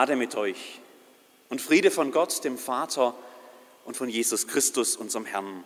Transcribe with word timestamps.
Gnade 0.00 0.16
mit 0.16 0.34
euch 0.34 0.80
und 1.50 1.60
Friede 1.60 1.90
von 1.90 2.10
Gott, 2.10 2.42
dem 2.42 2.56
Vater 2.56 3.14
und 3.84 3.98
von 3.98 4.08
Jesus 4.08 4.46
Christus, 4.46 4.96
unserem 4.96 5.26
Herrn. 5.26 5.62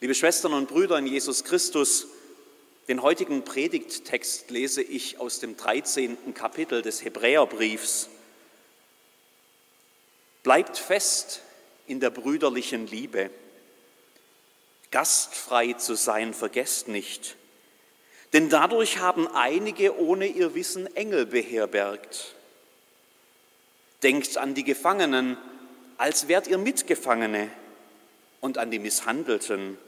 Liebe 0.00 0.14
Schwestern 0.14 0.52
und 0.52 0.68
Brüder 0.68 0.96
in 0.96 1.08
Jesus 1.08 1.42
Christus, 1.42 2.06
den 2.86 3.02
heutigen 3.02 3.42
Predigttext 3.42 4.52
lese 4.52 4.82
ich 4.82 5.18
aus 5.18 5.40
dem 5.40 5.56
13. 5.56 6.32
Kapitel 6.32 6.80
des 6.80 7.04
Hebräerbriefs. 7.04 8.08
Bleibt 10.44 10.78
fest 10.78 11.42
in 11.88 11.98
der 11.98 12.10
brüderlichen 12.10 12.86
Liebe. 12.86 13.30
Gastfrei 14.92 15.72
zu 15.72 15.96
sein, 15.96 16.32
vergesst 16.32 16.86
nicht. 16.86 17.34
Denn 18.32 18.48
dadurch 18.48 18.98
haben 18.98 19.26
einige 19.26 19.98
ohne 19.98 20.28
ihr 20.28 20.54
Wissen 20.54 20.94
Engel 20.94 21.26
beherbergt. 21.26 22.36
Denkt 24.04 24.38
an 24.38 24.54
die 24.54 24.62
Gefangenen, 24.62 25.36
als 25.98 26.28
wärt 26.28 26.46
ihr 26.46 26.58
Mitgefangene, 26.58 27.50
und 28.40 28.58
an 28.58 28.70
die 28.70 28.78
Misshandelten, 28.78 29.78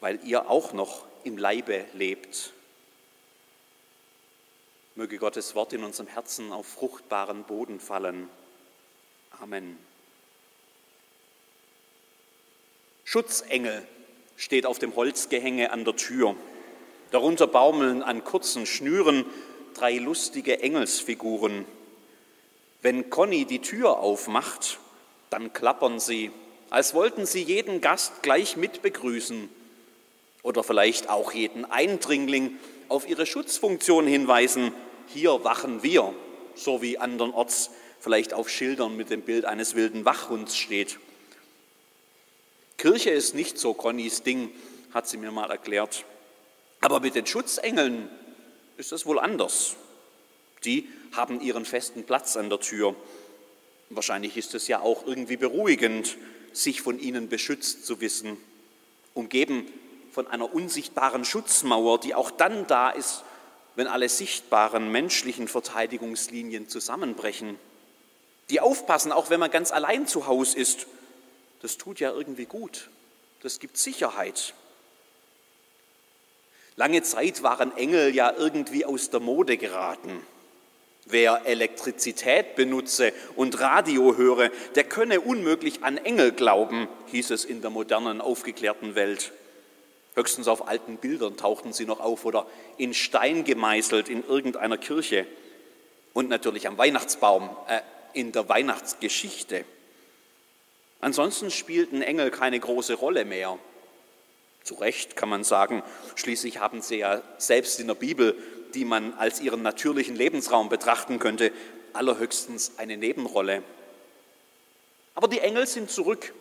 weil 0.00 0.18
ihr 0.24 0.48
auch 0.48 0.72
noch 0.72 1.04
im 1.22 1.36
Leibe 1.36 1.84
lebt. 1.92 2.54
Möge 4.94 5.18
Gottes 5.18 5.54
Wort 5.54 5.74
in 5.74 5.84
unserem 5.84 6.08
Herzen 6.08 6.50
auf 6.50 6.66
fruchtbaren 6.66 7.44
Boden 7.44 7.78
fallen. 7.78 8.30
Amen. 9.42 9.76
Schutzengel 13.04 13.86
steht 14.38 14.64
auf 14.64 14.78
dem 14.78 14.96
Holzgehänge 14.96 15.70
an 15.70 15.84
der 15.84 15.96
Tür. 15.96 16.34
Darunter 17.10 17.46
baumeln 17.46 18.02
an 18.02 18.24
kurzen 18.24 18.64
Schnüren 18.64 19.26
drei 19.74 19.98
lustige 19.98 20.60
Engelsfiguren. 20.60 21.66
Wenn 22.80 23.10
Conny 23.10 23.44
die 23.44 23.60
Tür 23.60 23.98
aufmacht, 23.98 24.78
dann 25.30 25.52
klappern 25.52 25.98
sie, 25.98 26.30
als 26.70 26.94
wollten 26.94 27.26
sie 27.26 27.42
jeden 27.42 27.80
Gast 27.80 28.22
gleich 28.22 28.56
mit 28.56 28.82
begrüßen 28.82 29.48
oder 30.42 30.62
vielleicht 30.62 31.08
auch 31.08 31.32
jeden 31.32 31.64
Eindringling 31.64 32.56
auf 32.88 33.08
ihre 33.08 33.26
Schutzfunktion 33.26 34.06
hinweisen. 34.06 34.72
Hier 35.08 35.42
wachen 35.44 35.82
wir, 35.82 36.14
so 36.54 36.80
wie 36.80 36.98
andernorts 36.98 37.70
vielleicht 38.00 38.32
auf 38.32 38.48
Schildern 38.48 38.96
mit 38.96 39.10
dem 39.10 39.22
Bild 39.22 39.44
eines 39.44 39.74
wilden 39.74 40.04
Wachhunds 40.04 40.56
steht. 40.56 40.98
Kirche 42.76 43.10
ist 43.10 43.34
nicht 43.34 43.58
so 43.58 43.74
Connys 43.74 44.22
Ding, 44.22 44.50
hat 44.94 45.08
sie 45.08 45.16
mir 45.16 45.32
mal 45.32 45.50
erklärt. 45.50 46.04
Aber 46.80 47.00
mit 47.00 47.16
den 47.16 47.26
Schutzengeln 47.26 48.08
ist 48.76 48.92
es 48.92 49.04
wohl 49.04 49.18
anders. 49.18 49.74
Die 50.64 50.88
haben 51.12 51.40
ihren 51.40 51.64
festen 51.64 52.04
Platz 52.04 52.36
an 52.36 52.50
der 52.50 52.60
Tür. 52.60 52.94
Wahrscheinlich 53.90 54.36
ist 54.36 54.54
es 54.54 54.68
ja 54.68 54.80
auch 54.80 55.06
irgendwie 55.06 55.36
beruhigend, 55.36 56.16
sich 56.52 56.82
von 56.82 56.98
ihnen 56.98 57.28
beschützt 57.28 57.86
zu 57.86 58.00
wissen, 58.00 58.36
umgeben 59.14 59.66
von 60.12 60.26
einer 60.26 60.52
unsichtbaren 60.52 61.24
Schutzmauer, 61.24 62.00
die 62.00 62.14
auch 62.14 62.30
dann 62.30 62.66
da 62.66 62.90
ist, 62.90 63.22
wenn 63.76 63.86
alle 63.86 64.08
sichtbaren 64.08 64.90
menschlichen 64.90 65.46
Verteidigungslinien 65.46 66.68
zusammenbrechen. 66.68 67.58
Die 68.50 68.60
aufpassen, 68.60 69.12
auch 69.12 69.30
wenn 69.30 69.40
man 69.40 69.50
ganz 69.50 69.70
allein 69.70 70.06
zu 70.06 70.26
Hause 70.26 70.58
ist. 70.58 70.86
Das 71.62 71.76
tut 71.76 72.00
ja 72.00 72.10
irgendwie 72.10 72.46
gut. 72.46 72.90
Das 73.42 73.60
gibt 73.60 73.76
Sicherheit. 73.76 74.54
Lange 76.76 77.02
Zeit 77.02 77.42
waren 77.42 77.76
Engel 77.76 78.14
ja 78.14 78.32
irgendwie 78.32 78.84
aus 78.84 79.10
der 79.10 79.20
Mode 79.20 79.56
geraten. 79.56 80.20
Wer 81.10 81.46
Elektrizität 81.46 82.54
benutze 82.54 83.14
und 83.34 83.58
Radio 83.60 84.18
höre, 84.18 84.50
der 84.74 84.84
könne 84.84 85.22
unmöglich 85.22 85.82
an 85.82 85.96
Engel 85.96 86.32
glauben, 86.32 86.86
hieß 87.06 87.30
es 87.30 87.46
in 87.46 87.62
der 87.62 87.70
modernen, 87.70 88.20
aufgeklärten 88.20 88.94
Welt. 88.94 89.32
Höchstens 90.14 90.48
auf 90.48 90.68
alten 90.68 90.98
Bildern 90.98 91.38
tauchten 91.38 91.72
sie 91.72 91.86
noch 91.86 92.00
auf 92.00 92.26
oder 92.26 92.46
in 92.76 92.92
Stein 92.92 93.44
gemeißelt 93.44 94.10
in 94.10 94.22
irgendeiner 94.22 94.76
Kirche 94.76 95.26
und 96.12 96.28
natürlich 96.28 96.66
am 96.66 96.76
Weihnachtsbaum, 96.76 97.48
äh, 97.68 97.80
in 98.12 98.32
der 98.32 98.50
Weihnachtsgeschichte. 98.50 99.64
Ansonsten 101.00 101.50
spielten 101.50 102.02
Engel 102.02 102.30
keine 102.30 102.60
große 102.60 102.94
Rolle 102.94 103.24
mehr. 103.24 103.58
Zu 104.62 104.74
Recht 104.74 105.16
kann 105.16 105.30
man 105.30 105.44
sagen, 105.44 105.82
schließlich 106.16 106.60
haben 106.60 106.82
sie 106.82 106.96
ja 106.96 107.22
selbst 107.38 107.80
in 107.80 107.86
der 107.86 107.94
Bibel, 107.94 108.36
die 108.74 108.84
man 108.84 109.14
als 109.14 109.40
ihren 109.40 109.62
natürlichen 109.62 110.16
Lebensraum 110.16 110.68
betrachten 110.68 111.18
könnte, 111.18 111.52
allerhöchstens 111.92 112.72
eine 112.76 112.96
Nebenrolle. 112.96 113.62
Aber 115.14 115.28
die 115.28 115.40
Engel 115.40 115.66
sind 115.66 115.90
zurück. 115.90 116.32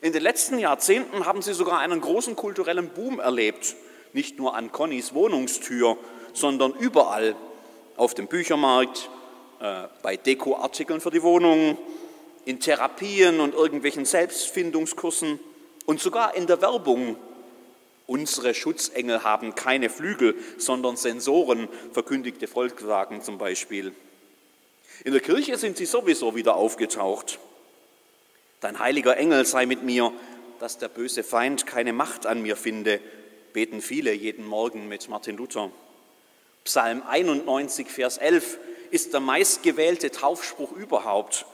In 0.00 0.12
den 0.12 0.22
letzten 0.22 0.58
Jahrzehnten 0.58 1.26
haben 1.26 1.42
sie 1.42 1.54
sogar 1.54 1.78
einen 1.80 2.00
großen 2.00 2.36
kulturellen 2.36 2.88
Boom 2.88 3.20
erlebt. 3.20 3.76
Nicht 4.12 4.38
nur 4.38 4.54
an 4.54 4.72
Connys 4.72 5.14
Wohnungstür, 5.14 5.96
sondern 6.32 6.72
überall. 6.72 7.36
Auf 7.96 8.14
dem 8.14 8.26
Büchermarkt, 8.26 9.08
äh, 9.60 9.84
bei 10.02 10.16
Dekoartikeln 10.16 11.00
für 11.00 11.10
die 11.10 11.22
Wohnung, 11.22 11.78
in 12.44 12.60
Therapien 12.60 13.40
und 13.40 13.54
irgendwelchen 13.54 14.04
Selbstfindungskursen 14.04 15.40
und 15.86 16.00
sogar 16.00 16.34
in 16.34 16.46
der 16.46 16.60
Werbung 16.60 17.16
Unsere 18.06 18.54
Schutzengel 18.54 19.24
haben 19.24 19.54
keine 19.54 19.88
Flügel, 19.88 20.34
sondern 20.58 20.96
Sensoren, 20.96 21.68
verkündigte 21.92 22.46
Volkswagen 22.46 23.22
zum 23.22 23.38
Beispiel. 23.38 23.92
In 25.04 25.12
der 25.12 25.22
Kirche 25.22 25.56
sind 25.56 25.76
sie 25.76 25.86
sowieso 25.86 26.36
wieder 26.36 26.54
aufgetaucht. 26.54 27.38
Dein 28.60 28.78
heiliger 28.78 29.16
Engel 29.16 29.44
sei 29.44 29.66
mit 29.66 29.82
mir, 29.82 30.12
dass 30.60 30.78
der 30.78 30.88
böse 30.88 31.22
Feind 31.22 31.66
keine 31.66 31.92
Macht 31.92 32.26
an 32.26 32.42
mir 32.42 32.56
finde, 32.56 33.00
beten 33.52 33.80
viele 33.80 34.12
jeden 34.12 34.46
Morgen 34.46 34.88
mit 34.88 35.08
Martin 35.08 35.36
Luther. 35.36 35.70
Psalm 36.64 37.02
91, 37.06 37.88
Vers 37.88 38.18
11 38.18 38.58
ist 38.90 39.12
der 39.12 39.20
meistgewählte 39.20 40.10
Taufspruch 40.10 40.72
überhaupt, 40.72 41.46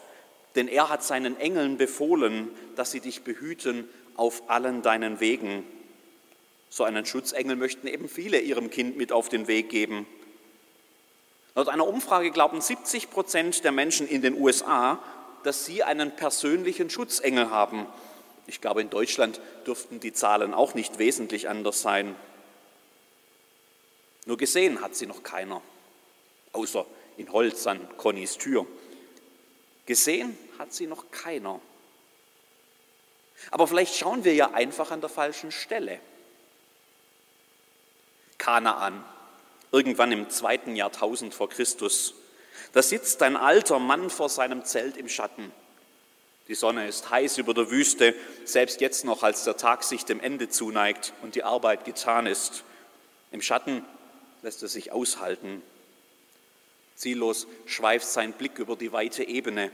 denn 0.55 0.69
er 0.69 0.89
hat 0.89 1.03
seinen 1.03 1.39
Engeln 1.41 1.79
befohlen, 1.79 2.49
dass 2.77 2.91
sie 2.91 3.01
dich 3.01 3.23
behüten 3.23 3.89
auf 4.17 4.49
allen 4.49 4.83
deinen 4.83 5.21
Wegen. 5.21 5.65
So 6.71 6.85
einen 6.85 7.05
Schutzengel 7.05 7.57
möchten 7.57 7.89
eben 7.89 8.09
viele 8.09 8.39
ihrem 8.39 8.71
Kind 8.71 8.97
mit 8.97 9.11
auf 9.11 9.29
den 9.29 9.49
Weg 9.49 9.69
geben. 9.69 10.07
Laut 11.57 11.69
einer 11.69 11.87
Umfrage 11.87 12.31
glauben 12.31 12.61
70 12.61 13.11
Prozent 13.11 13.65
der 13.65 13.73
Menschen 13.73 14.07
in 14.09 14.23
den 14.23 14.41
USA, 14.41 15.03
dass 15.43 15.65
sie 15.67 15.83
einen 15.83 16.15
persönlichen 16.15 16.89
Schutzengel 16.89 17.51
haben. 17.51 17.87
Ich 18.47 18.61
glaube, 18.61 18.81
in 18.81 18.91
Deutschland 18.91 19.41
dürften 19.67 19.99
die 19.99 20.13
Zahlen 20.13 20.55
auch 20.55 20.75
nicht 20.75 20.99
wesentlich 20.99 21.49
anders 21.49 21.83
sein. 21.83 22.15
Nur 24.27 24.37
gesehen 24.37 24.81
hat 24.81 24.95
sie 24.95 25.07
noch 25.07 25.25
keiner, 25.25 25.61
außer 26.53 26.87
in 27.17 27.33
Holz 27.33 27.67
an 27.67 27.81
Connys 27.97 28.39
Tür. 28.39 28.65
Gesehen 29.87 30.39
hat 30.59 30.73
sie 30.73 30.87
noch 30.87 31.11
keiner. 31.11 31.61
Aber 33.51 33.67
vielleicht 33.67 33.97
schauen 33.97 34.25
wir 34.25 34.35
ja 34.35 34.53
einfach 34.53 34.93
an 34.93 35.01
der 35.01 35.11
falschen 35.11 35.51
Stelle. 35.51 35.99
Kanaan, 38.41 39.05
irgendwann 39.71 40.11
im 40.11 40.29
zweiten 40.31 40.75
Jahrtausend 40.75 41.35
vor 41.35 41.49
Christus. 41.49 42.15
Da 42.73 42.83
sitzt 42.83 43.23
ein 43.23 43.37
alter 43.37 43.79
Mann 43.79 44.11
vor 44.11 44.29
seinem 44.29 44.65
Zelt 44.65 44.97
im 44.97 45.09
Schatten. 45.09 45.53
Die 46.49 46.55
Sonne 46.57 46.89
ist 46.89 47.11
heiß 47.11 47.39
über 47.39 47.55
der 47.55 47.71
Wüste, 47.71 48.15
selbst 48.45 48.81
jetzt 48.81 49.05
noch, 49.05 49.23
als 49.23 49.45
der 49.45 49.57
Tag 49.57 49.85
sich 49.85 50.05
dem 50.05 50.19
Ende 50.19 50.49
zuneigt 50.49 51.13
und 51.23 51.37
die 51.37 51.45
Arbeit 51.45 51.85
getan 51.85 52.27
ist. 52.27 52.65
Im 53.31 53.43
Schatten 53.43 53.85
lässt 54.43 54.63
er 54.63 54.69
sich 54.69 54.91
aushalten. 54.91 55.63
Ziellos 56.97 57.47
schweift 57.67 58.07
sein 58.07 58.33
Blick 58.33 58.59
über 58.59 58.75
die 58.75 58.91
weite 58.91 59.23
Ebene, 59.23 59.71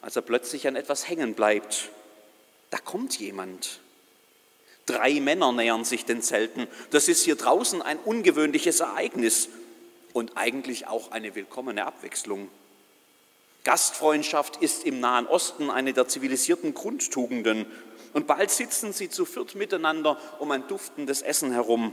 als 0.00 0.16
er 0.16 0.22
plötzlich 0.22 0.66
an 0.66 0.74
etwas 0.74 1.08
hängen 1.08 1.34
bleibt. 1.34 1.90
Da 2.70 2.78
kommt 2.78 3.18
jemand. 3.20 3.80
Drei 4.94 5.18
Männer 5.18 5.50
nähern 5.50 5.84
sich 5.84 6.04
den 6.04 6.22
Zelten. 6.22 6.68
Das 6.90 7.08
ist 7.08 7.24
hier 7.24 7.34
draußen 7.34 7.82
ein 7.82 7.98
ungewöhnliches 7.98 8.78
Ereignis 8.78 9.48
und 10.12 10.36
eigentlich 10.36 10.86
auch 10.86 11.10
eine 11.10 11.34
willkommene 11.34 11.84
Abwechslung. 11.84 12.48
Gastfreundschaft 13.64 14.58
ist 14.62 14.84
im 14.84 15.00
Nahen 15.00 15.26
Osten 15.26 15.68
eine 15.68 15.94
der 15.94 16.06
zivilisierten 16.06 16.74
Grundtugenden. 16.74 17.66
Und 18.12 18.28
bald 18.28 18.52
sitzen 18.52 18.92
sie 18.92 19.10
zu 19.10 19.24
viert 19.24 19.56
miteinander 19.56 20.16
um 20.38 20.52
ein 20.52 20.68
duftendes 20.68 21.22
Essen 21.22 21.50
herum. 21.50 21.92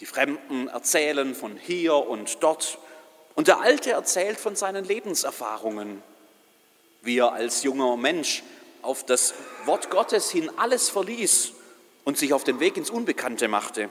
Die 0.00 0.06
Fremden 0.06 0.66
erzählen 0.66 1.32
von 1.32 1.56
hier 1.56 1.94
und 1.94 2.42
dort. 2.42 2.78
Und 3.36 3.46
der 3.46 3.60
Alte 3.60 3.92
erzählt 3.92 4.40
von 4.40 4.56
seinen 4.56 4.84
Lebenserfahrungen. 4.84 6.02
Wie 7.02 7.18
er 7.18 7.34
als 7.34 7.62
junger 7.62 7.96
Mensch 7.96 8.42
auf 8.82 9.06
das 9.06 9.32
Wort 9.64 9.90
Gottes 9.90 10.32
hin 10.32 10.50
alles 10.56 10.88
verließ 10.88 11.52
und 12.06 12.16
sich 12.16 12.32
auf 12.32 12.44
den 12.44 12.60
Weg 12.60 12.76
ins 12.76 12.88
Unbekannte 12.88 13.48
machte. 13.48 13.90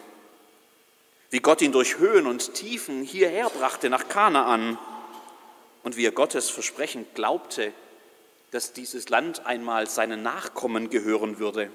Wie 1.31 1.41
Gott 1.41 1.61
ihn 1.61 1.73
durch 1.73 1.97
Höhen 1.97 2.27
und 2.27 2.53
Tiefen 2.53 3.03
hierher 3.03 3.49
brachte 3.49 3.89
nach 3.89 4.07
Kanaan. 4.07 4.79
und 5.83 5.97
wie 5.97 6.05
er 6.05 6.11
Gottes 6.11 6.49
Versprechen 6.49 7.05
glaubte, 7.13 7.71
dass 8.49 8.73
dieses 8.73 9.09
Land 9.09 9.45
einmal 9.45 9.87
seinen 9.87 10.23
Nachkommen 10.23 10.89
gehören 10.89 11.37
würde. 11.37 11.69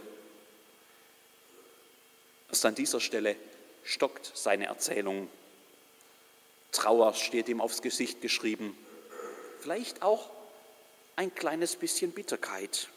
Erst 2.49 2.67
an 2.67 2.75
dieser 2.75 2.99
Stelle 2.99 3.37
stockt 3.85 4.33
seine 4.35 4.67
Erzählung. 4.67 5.29
Trauer 6.73 7.15
steht 7.15 7.49
ihm 7.49 7.61
aufs 7.61 7.83
Gesicht 7.83 8.21
geschrieben. 8.21 8.77
Vielleicht 9.61 10.03
auch 10.03 10.31
ein 11.15 11.33
kleines 11.33 11.77
bisschen 11.77 12.11
Bitterkeit. 12.11 12.89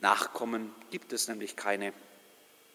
Nachkommen 0.00 0.72
gibt 0.90 1.12
es 1.12 1.28
nämlich 1.28 1.56
keine. 1.56 1.92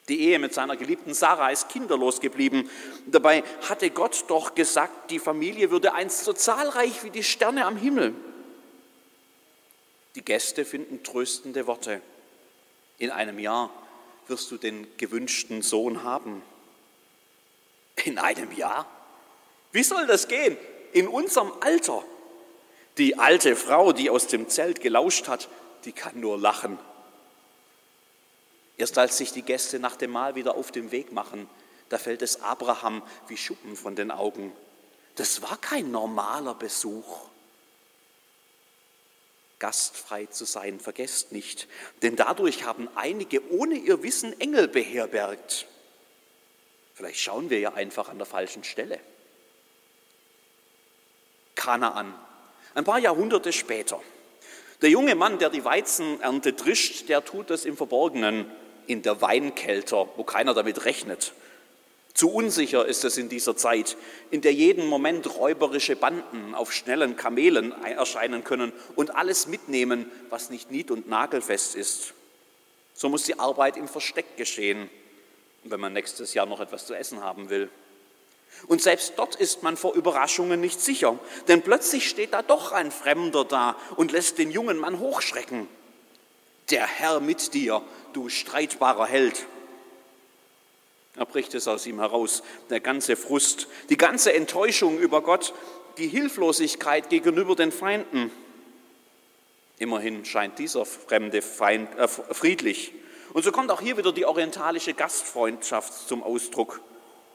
Die 0.07 0.21
Ehe 0.21 0.37
mit 0.37 0.53
seiner 0.53 0.77
geliebten 0.77 1.15
Sarah 1.15 1.49
ist 1.49 1.69
kinderlos 1.69 2.19
geblieben. 2.19 2.69
Dabei 3.07 3.43
hatte 3.67 3.89
Gott 3.89 4.25
doch 4.27 4.53
gesagt, 4.53 5.09
die 5.09 5.17
Familie 5.17 5.71
würde 5.71 5.93
einst 5.93 6.23
so 6.23 6.33
zahlreich 6.33 7.03
wie 7.03 7.09
die 7.09 7.23
Sterne 7.23 7.65
am 7.65 7.75
Himmel. 7.75 8.13
Die 10.13 10.23
Gäste 10.23 10.63
finden 10.63 11.03
tröstende 11.03 11.65
Worte. 11.65 12.01
In 12.99 13.09
einem 13.09 13.39
Jahr 13.39 13.71
wirst 14.27 14.51
du 14.51 14.57
den 14.57 14.87
gewünschten 14.97 15.63
Sohn 15.63 16.03
haben. 16.03 16.43
In 18.03 18.19
einem 18.19 18.51
Jahr? 18.51 18.85
Wie 19.71 19.83
soll 19.83 20.05
das 20.05 20.27
gehen? 20.27 20.57
In 20.93 21.07
unserem 21.07 21.51
Alter? 21.61 22.03
Die 22.97 23.17
alte 23.17 23.55
Frau, 23.55 23.91
die 23.91 24.09
aus 24.09 24.27
dem 24.27 24.47
Zelt 24.47 24.79
gelauscht 24.81 25.27
hat, 25.27 25.49
die 25.83 25.91
kann 25.91 26.19
nur 26.19 26.37
lachen. 26.37 26.79
Erst 28.77 28.97
als 28.97 29.17
sich 29.17 29.31
die 29.31 29.41
Gäste 29.41 29.79
nach 29.79 29.95
dem 29.95 30.11
Mahl 30.11 30.35
wieder 30.35 30.55
auf 30.55 30.71
den 30.71 30.91
Weg 30.91 31.11
machen, 31.11 31.49
da 31.89 31.97
fällt 31.97 32.21
es 32.21 32.41
Abraham 32.41 33.01
wie 33.27 33.37
Schuppen 33.37 33.75
von 33.75 33.95
den 33.95 34.11
Augen. 34.11 34.51
Das 35.15 35.41
war 35.41 35.57
kein 35.57 35.91
normaler 35.91 36.55
Besuch. 36.55 37.29
Gastfrei 39.59 40.25
zu 40.25 40.43
sein, 40.43 40.79
vergesst 40.79 41.31
nicht, 41.31 41.67
denn 42.01 42.17
dadurch 42.17 42.65
haben 42.65 42.89
einige 42.95 43.49
ohne 43.51 43.75
ihr 43.75 44.03
Wissen 44.03 44.39
Engel 44.41 44.67
beherbergt. 44.67 45.67
Vielleicht 46.93 47.19
schauen 47.19 47.49
wir 47.49 47.59
ja 47.59 47.73
einfach 47.73 48.09
an 48.09 48.17
der 48.17 48.27
falschen 48.27 48.65
Stelle. 48.65 48.99
Kanaan, 51.55 52.13
ein 52.73 52.83
paar 52.83 52.99
Jahrhunderte 52.99 53.53
später. 53.53 54.01
Der 54.81 54.89
junge 54.89 55.15
Mann, 55.15 55.39
der 55.39 55.49
die 55.49 55.63
Weizenernte 55.63 56.51
drischt, 56.51 57.07
der 57.07 57.23
tut 57.23 57.49
das 57.49 57.63
im 57.63 57.77
Verborgenen 57.77 58.51
in 58.87 59.01
der 59.01 59.21
Weinkelter, 59.21 60.07
wo 60.15 60.23
keiner 60.23 60.53
damit 60.53 60.85
rechnet. 60.85 61.33
Zu 62.13 62.31
unsicher 62.31 62.85
ist 62.85 63.03
es 63.03 63.17
in 63.17 63.27
dieser 63.27 63.57
Zeit, 63.57 63.97
in 64.31 64.39
der 64.39 64.53
jeden 64.53 64.87
Moment 64.87 65.37
räuberische 65.37 65.97
Banden 65.97 66.55
auf 66.55 66.71
schnellen 66.71 67.17
Kamelen 67.17 67.73
erscheinen 67.83 68.45
können 68.45 68.71
und 68.95 69.13
alles 69.13 69.47
mitnehmen, 69.47 70.09
was 70.29 70.49
nicht 70.49 70.71
nied- 70.71 70.91
und 70.91 71.09
nagelfest 71.09 71.75
ist. 71.75 72.13
So 72.93 73.09
muss 73.09 73.23
die 73.23 73.37
Arbeit 73.37 73.75
im 73.75 73.89
Versteck 73.89 74.37
geschehen, 74.37 74.89
wenn 75.65 75.81
man 75.81 75.91
nächstes 75.91 76.33
Jahr 76.33 76.45
noch 76.45 76.61
etwas 76.61 76.85
zu 76.85 76.93
essen 76.93 77.21
haben 77.21 77.49
will. 77.49 77.69
Und 78.67 78.81
selbst 78.81 79.13
dort 79.17 79.35
ist 79.35 79.63
man 79.63 79.75
vor 79.75 79.93
Überraschungen 79.93 80.61
nicht 80.61 80.79
sicher, 80.79 81.19
denn 81.49 81.61
plötzlich 81.61 82.07
steht 82.07 82.33
da 82.33 82.41
doch 82.41 82.71
ein 82.71 82.91
Fremder 82.91 83.43
da 83.43 83.75
und 83.97 84.13
lässt 84.13 84.37
den 84.37 84.51
jungen 84.51 84.77
Mann 84.77 84.99
hochschrecken. 84.99 85.67
Der 86.69 86.87
Herr 86.87 87.19
mit 87.19 87.53
dir, 87.53 87.81
du 88.13 88.29
streitbarer 88.29 89.05
Held. 89.05 89.45
Er 91.15 91.25
bricht 91.25 91.53
es 91.53 91.67
aus 91.67 91.85
ihm 91.85 91.99
heraus, 91.99 92.43
der 92.69 92.79
ganze 92.79 93.15
Frust, 93.15 93.67
die 93.89 93.97
ganze 93.97 94.33
Enttäuschung 94.33 94.97
über 94.97 95.21
Gott, 95.21 95.53
die 95.97 96.07
Hilflosigkeit 96.07 97.09
gegenüber 97.09 97.55
den 97.55 97.71
Feinden. 97.71 98.31
Immerhin 99.77 100.25
scheint 100.25 100.59
dieser 100.59 100.85
fremde 100.85 101.41
Feind 101.41 101.97
äh, 101.97 102.07
friedlich. 102.07 102.93
Und 103.33 103.43
so 103.43 103.51
kommt 103.51 103.71
auch 103.71 103.81
hier 103.81 103.97
wieder 103.97 104.13
die 104.13 104.25
orientalische 104.25 104.93
Gastfreundschaft 104.93 106.07
zum 106.07 106.23
Ausdruck. 106.23 106.81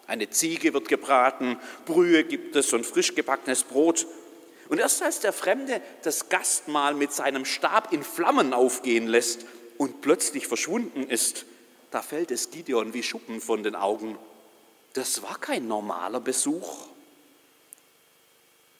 Eine 0.06 0.30
Ziege 0.30 0.72
wird 0.74 0.88
gebraten, 0.88 1.58
Brühe 1.84 2.24
gibt 2.24 2.56
es 2.56 2.72
und 2.72 2.84
frisch 2.84 3.14
gebackenes 3.14 3.62
Brot. 3.62 4.06
Und 4.70 4.78
erst 4.78 5.02
als 5.02 5.18
der 5.18 5.32
Fremde 5.32 5.82
das 6.02 6.28
Gastmahl 6.28 6.94
mit 6.94 7.12
seinem 7.12 7.44
Stab 7.44 7.92
in 7.92 8.04
Flammen 8.04 8.54
aufgehen 8.54 9.08
lässt 9.08 9.44
und 9.78 10.00
plötzlich 10.00 10.46
verschwunden 10.46 11.10
ist, 11.10 11.44
da 11.90 12.02
fällt 12.02 12.30
es 12.30 12.52
Gideon 12.52 12.94
wie 12.94 13.02
Schuppen 13.02 13.40
von 13.40 13.64
den 13.64 13.74
Augen. 13.74 14.16
Das 14.92 15.22
war 15.24 15.38
kein 15.38 15.66
normaler 15.66 16.20
Besuch. 16.20 16.86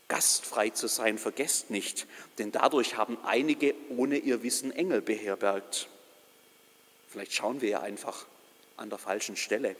Gastfrei 0.06 0.70
zu 0.70 0.86
sein, 0.86 1.18
vergesst 1.18 1.70
nicht, 1.70 2.06
denn 2.38 2.52
dadurch 2.52 2.96
haben 2.96 3.18
einige 3.24 3.74
ohne 3.88 4.16
ihr 4.16 4.44
Wissen 4.44 4.70
Engel 4.70 5.00
beherbergt. 5.00 5.88
Vielleicht 7.08 7.32
schauen 7.32 7.60
wir 7.60 7.68
ja 7.68 7.80
einfach 7.80 8.26
an 8.76 8.90
der 8.90 8.98
falschen 8.98 9.36
Stelle. 9.36 9.74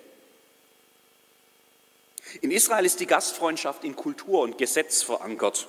In 2.40 2.50
Israel 2.50 2.84
ist 2.84 2.98
die 2.98 3.06
Gastfreundschaft 3.06 3.84
in 3.84 3.94
Kultur 3.94 4.40
und 4.40 4.58
Gesetz 4.58 5.04
verankert. 5.04 5.68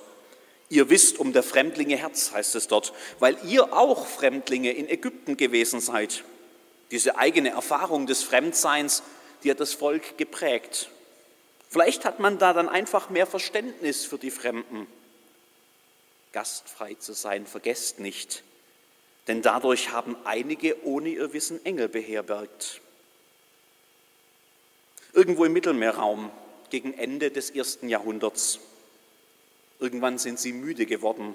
Ihr 0.72 0.88
wisst 0.88 1.18
um 1.18 1.34
der 1.34 1.42
Fremdlinge 1.42 1.98
Herz, 1.98 2.32
heißt 2.32 2.54
es 2.54 2.66
dort, 2.66 2.94
weil 3.18 3.36
ihr 3.46 3.74
auch 3.74 4.06
Fremdlinge 4.06 4.72
in 4.72 4.88
Ägypten 4.88 5.36
gewesen 5.36 5.82
seid. 5.82 6.24
Diese 6.90 7.18
eigene 7.18 7.50
Erfahrung 7.50 8.06
des 8.06 8.22
Fremdseins, 8.22 9.02
die 9.44 9.50
hat 9.50 9.60
das 9.60 9.74
Volk 9.74 10.16
geprägt. 10.16 10.88
Vielleicht 11.68 12.06
hat 12.06 12.20
man 12.20 12.38
da 12.38 12.54
dann 12.54 12.70
einfach 12.70 13.10
mehr 13.10 13.26
Verständnis 13.26 14.06
für 14.06 14.16
die 14.16 14.30
Fremden. 14.30 14.86
Gastfrei 16.32 16.94
zu 16.94 17.12
sein, 17.12 17.46
vergesst 17.46 18.00
nicht, 18.00 18.42
denn 19.28 19.42
dadurch 19.42 19.90
haben 19.90 20.16
einige 20.24 20.86
ohne 20.86 21.10
ihr 21.10 21.34
Wissen 21.34 21.62
Engel 21.66 21.90
beherbergt. 21.90 22.80
Irgendwo 25.12 25.44
im 25.44 25.52
Mittelmeerraum 25.52 26.30
gegen 26.70 26.94
Ende 26.94 27.30
des 27.30 27.50
ersten 27.50 27.90
Jahrhunderts 27.90 28.58
Irgendwann 29.82 30.16
sind 30.16 30.38
sie 30.38 30.52
müde 30.52 30.86
geworden. 30.86 31.34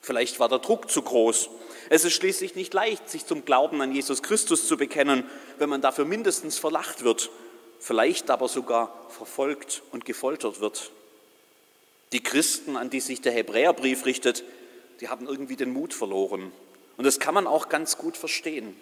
Vielleicht 0.00 0.40
war 0.40 0.48
der 0.48 0.58
Druck 0.58 0.90
zu 0.90 1.00
groß. 1.00 1.48
Es 1.90 2.04
ist 2.04 2.14
schließlich 2.14 2.56
nicht 2.56 2.74
leicht, 2.74 3.08
sich 3.08 3.24
zum 3.24 3.44
Glauben 3.44 3.80
an 3.80 3.94
Jesus 3.94 4.22
Christus 4.22 4.66
zu 4.66 4.76
bekennen, 4.76 5.24
wenn 5.58 5.68
man 5.68 5.80
dafür 5.80 6.04
mindestens 6.04 6.58
verlacht 6.58 7.04
wird, 7.04 7.30
vielleicht 7.78 8.30
aber 8.30 8.48
sogar 8.48 9.06
verfolgt 9.10 9.82
und 9.92 10.04
gefoltert 10.04 10.60
wird. 10.60 10.90
Die 12.10 12.22
Christen, 12.22 12.76
an 12.76 12.90
die 12.90 13.00
sich 13.00 13.20
der 13.20 13.32
Hebräerbrief 13.32 14.06
richtet, 14.06 14.42
die 15.00 15.08
haben 15.08 15.28
irgendwie 15.28 15.56
den 15.56 15.72
Mut 15.72 15.94
verloren. 15.94 16.50
Und 16.96 17.04
das 17.04 17.20
kann 17.20 17.34
man 17.34 17.46
auch 17.46 17.68
ganz 17.68 17.96
gut 17.96 18.16
verstehen. 18.16 18.74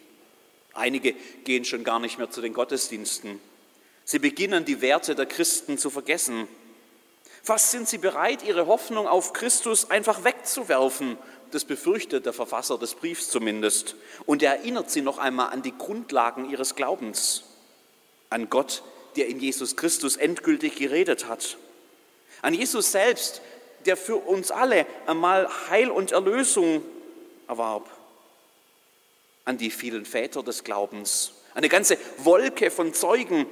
Einige 0.73 1.15
gehen 1.45 1.67
schon 1.67 1.85
gar 1.85 1.99
nicht 1.99 2.17
mehr 2.17 2.31
zu 2.31 2.41
den 2.41 2.55
Gottesdiensten. 2.55 3.41
Sie 4.05 4.21
beginnen 4.21 4.65
die 4.65 4.81
Werte 4.81 5.15
der 5.15 5.27
Christen 5.27 5.77
zu 5.77 5.91
vergessen. 5.91 6.49
Fast 7.47 7.71
sind 7.71 7.89
sie 7.89 7.99
bereit, 7.99 8.43
ihre 8.43 8.67
Hoffnung 8.67 9.07
auf 9.07 9.33
Christus 9.33 9.89
einfach 9.89 10.25
wegzuwerfen. 10.25 11.17
Das 11.53 11.65
befürchtet 11.65 12.27
der 12.27 12.33
Verfasser 12.33 12.77
des 12.77 12.97
Briefs 12.97 13.31
zumindest. 13.31 13.95
Und 14.25 14.43
er 14.43 14.57
erinnert 14.57 14.91
sie 14.91 15.01
noch 15.01 15.19
einmal 15.19 15.51
an 15.51 15.63
die 15.63 15.79
Grundlagen 15.79 16.51
ihres 16.51 16.75
Glaubens, 16.75 17.45
an 18.31 18.51
Gott, 18.51 18.83
der 19.15 19.29
in 19.29 19.39
Jesus 19.39 19.77
Christus 19.77 20.17
endgültig 20.17 20.75
geredet 20.75 21.29
hat, 21.29 21.57
an 22.43 22.53
Jesus 22.53 22.91
selbst, 22.91 23.43
der 23.85 23.97
für 23.97 24.17
uns 24.17 24.51
alle 24.51 24.85
einmal 25.07 25.49
Heil 25.71 25.93
und 25.93 26.11
Erlösung 26.11 26.83
erwarb, 27.47 27.89
an 29.45 29.57
die 29.57 29.71
vielen 29.71 30.05
Väter 30.05 30.43
des 30.43 30.65
Glaubens, 30.65 31.31
eine 31.55 31.69
ganze 31.69 31.97
Wolke 32.19 32.73
von 32.73 32.93
Zeugen, 32.93 33.47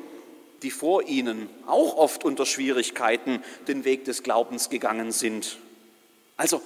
die 0.64 0.70
vor 0.70 1.02
ihnen 1.02 1.48
auch 1.66 1.96
oft 1.96 2.24
unter 2.24 2.46
Schwierigkeiten 2.46 3.44
den 3.68 3.84
Weg 3.84 4.06
des 4.06 4.22
Glaubens 4.22 4.70
gegangen 4.70 5.12
sind. 5.12 5.58
Also 6.36 6.62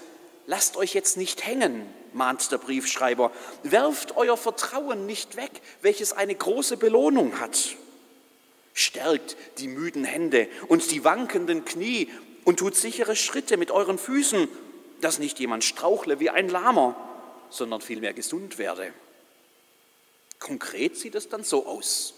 lasst 0.47 0.77
euch 0.77 0.95
jetzt 0.95 1.17
nicht 1.17 1.45
hängen, 1.45 1.85
mahnt 2.13 2.51
der 2.53 2.59
Briefschreiber. 2.59 3.33
Werft 3.65 4.17
euer 4.17 4.37
Vertrauen 4.37 5.05
nicht 5.05 5.37
weg, 5.37 5.51
welches 5.83 6.13
eine 6.13 6.35
große 6.35 6.77
Belohnung 6.77 7.41
hat. 7.41 7.77
Stärkt 8.73 9.37
die 9.59 9.69
müden 9.69 10.05
Hände 10.05 10.49
und 10.69 10.91
die 10.93 11.03
wankenden 11.03 11.65
Knie 11.65 12.09
und 12.45 12.61
tut 12.61 12.77
sichere 12.77 13.17
Schritte 13.17 13.57
mit 13.57 13.73
euren 13.73 13.99
Füßen, 13.99 14.49
dass 15.01 15.19
nicht 15.19 15.41
jemand 15.41 15.65
strauchle 15.65 16.21
wie 16.21 16.31
ein 16.31 16.49
Lahmer, 16.49 16.97
sondern 17.51 17.81
vielmehr 17.81 18.15
gesund 18.15 18.59
werde. 18.59 18.93
Konkret 20.39 20.97
sieht 20.97 21.17
es 21.17 21.29
dann 21.29 21.43
so 21.43 21.67
aus. 21.67 22.15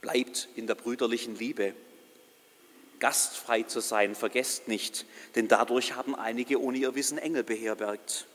Bleibt 0.00 0.48
in 0.56 0.66
der 0.66 0.74
brüderlichen 0.74 1.36
Liebe. 1.36 1.74
Gastfrei 3.00 3.62
zu 3.62 3.80
sein, 3.80 4.14
vergesst 4.14 4.68
nicht, 4.68 5.06
denn 5.34 5.48
dadurch 5.48 5.94
haben 5.94 6.14
einige 6.14 6.60
ohne 6.60 6.78
ihr 6.78 6.94
Wissen 6.94 7.18
Engel 7.18 7.44
beherbergt. 7.44 8.26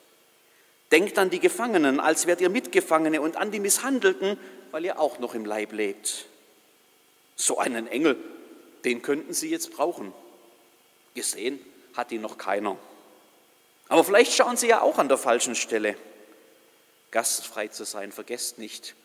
Denkt 0.91 1.17
an 1.17 1.29
die 1.29 1.39
Gefangenen, 1.39 2.00
als 2.00 2.27
wärt 2.27 2.39
ihr 2.39 2.50
Mitgefangene 2.50 3.22
und 3.22 3.36
an 3.36 3.51
die 3.51 3.60
Misshandelten, 3.60 4.38
weil 4.72 4.86
ihr 4.86 5.00
auch 5.00 5.20
noch 5.20 5.34
im 5.34 5.46
Leib 5.46 5.74
lebt. 5.74 6.27
So 7.36 7.58
einen 7.58 7.88
Engel, 7.88 8.15
den 8.86 9.01
könnten 9.01 9.34
Sie 9.34 9.50
jetzt 9.50 9.72
brauchen. 9.74 10.13
Gesehen 11.15 11.60
hat 11.96 12.12
ihn 12.12 12.22
noch 12.22 12.38
keiner. 12.38 12.77
Aber 13.89 14.03
vielleicht 14.03 14.34
schauen 14.34 14.58
Sie 14.58 14.67
ja 14.67 14.82
auch 14.82 14.98
an 14.98 15.08
der 15.08 15.17
falschen 15.17 15.55
Stelle. 15.55 15.96
Gastfrei 17.12 17.67
zu 17.67 17.86
sein, 17.86 18.12
vergesst 18.12 18.58
nicht, 18.58 18.96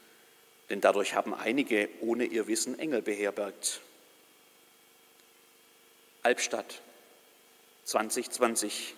denn 0.70 0.80
dadurch 0.80 1.14
haben 1.14 1.34
einige 1.34 1.88
ohne 2.00 2.24
ihr 2.24 2.46
Wissen 2.46 2.78
Engel 2.78 3.02
beherbergt. 3.02 3.80
Albstadt 6.22 6.82
2020. 7.84 8.94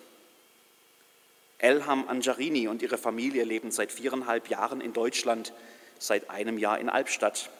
Elham 1.59 2.07
Anjarini 2.07 2.67
und 2.67 2.81
ihre 2.81 2.97
Familie 2.97 3.43
leben 3.43 3.71
seit 3.71 3.91
viereinhalb 3.91 4.49
Jahren 4.49 4.81
in 4.81 4.93
Deutschland, 4.93 5.53
seit 5.99 6.29
einem 6.29 6.57
Jahr 6.57 6.79
in 6.79 6.89
Albstadt. 6.89 7.51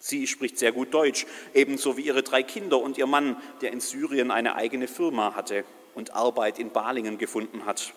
Sie 0.00 0.26
spricht 0.26 0.58
sehr 0.58 0.72
gut 0.72 0.94
Deutsch, 0.94 1.26
ebenso 1.54 1.96
wie 1.96 2.02
ihre 2.02 2.22
drei 2.22 2.42
Kinder 2.42 2.80
und 2.80 2.98
ihr 2.98 3.06
Mann, 3.06 3.36
der 3.60 3.72
in 3.72 3.80
Syrien 3.80 4.30
eine 4.30 4.54
eigene 4.54 4.88
Firma 4.88 5.34
hatte 5.34 5.64
und 5.94 6.14
Arbeit 6.14 6.58
in 6.58 6.70
Balingen 6.70 7.18
gefunden 7.18 7.66
hat. 7.66 7.92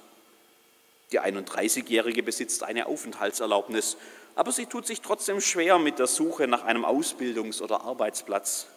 Die 1.12 1.20
31-Jährige 1.20 2.24
besitzt 2.24 2.64
eine 2.64 2.88
Aufenthaltserlaubnis, 2.88 3.98
aber 4.36 4.52
sie 4.52 4.66
tut 4.66 4.88
sich 4.88 5.02
trotzdem 5.02 5.42
schwer 5.42 5.80
mit 5.80 6.00
der 6.00 6.08
Suche 6.08 6.48
nach 6.48 6.64
einem 6.64 6.86
Ausbildungs- 6.86 7.62
oder 7.62 7.82
Arbeitsplatz. 7.82 8.68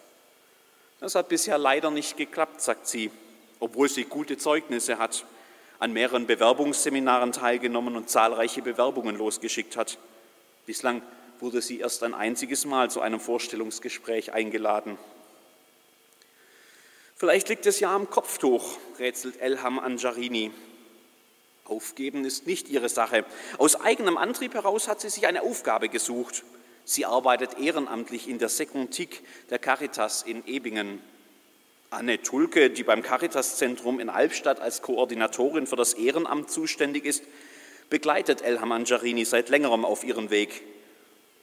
Das 0.99 1.15
hat 1.15 1.29
bisher 1.29 1.57
leider 1.57 1.91
nicht 1.91 2.17
geklappt, 2.17 2.61
sagt 2.61 2.87
sie, 2.87 3.11
obwohl 3.59 3.89
sie 3.89 4.05
gute 4.05 4.37
Zeugnisse 4.37 4.97
hat, 4.97 5.25
an 5.79 5.93
mehreren 5.93 6.25
Bewerbungsseminaren 6.25 7.31
teilgenommen 7.31 7.95
und 7.95 8.09
zahlreiche 8.09 8.61
Bewerbungen 8.61 9.15
losgeschickt 9.15 9.77
hat. 9.77 9.97
Bislang 10.65 11.01
wurde 11.39 11.61
sie 11.61 11.79
erst 11.79 12.03
ein 12.03 12.13
einziges 12.13 12.65
Mal 12.65 12.89
zu 12.89 13.01
einem 13.01 13.19
Vorstellungsgespräch 13.19 14.33
eingeladen. 14.33 14.97
Vielleicht 17.17 17.49
liegt 17.49 17.65
es 17.65 17.79
ja 17.79 17.95
am 17.95 18.09
Kopftuch, 18.09 18.77
rätselt 18.99 19.39
Elham 19.39 19.79
Anjarini. 19.79 20.51
Aufgeben 21.65 22.25
ist 22.25 22.45
nicht 22.45 22.69
ihre 22.69 22.89
Sache. 22.89 23.25
Aus 23.57 23.81
eigenem 23.81 24.17
Antrieb 24.17 24.53
heraus 24.53 24.87
hat 24.87 25.01
sie 25.01 25.09
sich 25.09 25.25
eine 25.25 25.41
Aufgabe 25.41 25.89
gesucht. 25.89 26.43
Sie 26.83 27.05
arbeitet 27.05 27.57
ehrenamtlich 27.57 28.29
in 28.29 28.37
der 28.37 28.49
Sekuntik 28.49 29.23
der 29.49 29.57
Caritas 29.57 30.21
in 30.21 30.45
Ebingen. 30.45 31.01
Anne 31.89 32.21
Tulke, 32.21 32.69
die 32.69 32.83
beim 32.83 33.01
Caritas-Zentrum 33.01 33.99
in 33.99 34.09
Albstadt 34.09 34.59
als 34.59 34.83
Koordinatorin 34.83 35.65
für 35.65 35.75
das 35.75 35.93
Ehrenamt 35.95 36.51
zuständig 36.51 37.03
ist, 37.03 37.23
begleitet 37.89 38.43
Elham 38.43 38.71
Anjarini 38.71 39.25
seit 39.25 39.49
längerem 39.49 39.85
auf 39.85 40.03
ihrem 40.03 40.29
Weg. 40.29 40.61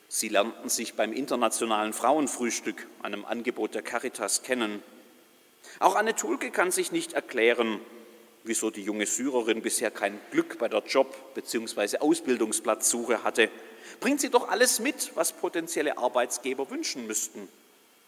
Sie 0.09 0.29
lernten 0.29 0.69
sich 0.69 0.95
beim 0.95 1.13
internationalen 1.13 1.93
Frauenfrühstück, 1.93 2.87
einem 3.03 3.25
Angebot 3.25 3.75
der 3.75 3.83
Caritas, 3.83 4.43
kennen. 4.43 4.83
Auch 5.81 5.97
Anne 5.97 6.15
Tulke 6.15 6.53
kann 6.53 6.71
sich 6.71 6.93
nicht 6.93 7.15
erklären, 7.15 7.81
wieso 8.45 8.71
die 8.71 8.83
junge 8.83 9.07
Syrerin 9.07 9.63
bisher 9.63 9.91
kein 9.91 10.19
Glück 10.31 10.59
bei 10.59 10.69
der 10.69 10.83
Job- 10.87 11.35
bzw. 11.35 11.99
Ausbildungsplatzsuche 11.99 13.23
hatte. 13.23 13.51
Bringt 14.01 14.21
sie 14.21 14.31
doch 14.31 14.49
alles 14.49 14.81
mit, 14.81 15.13
was 15.15 15.33
potenzielle 15.33 15.99
Arbeitsgeber 15.99 16.71
wünschen 16.71 17.07
müssten. 17.07 17.49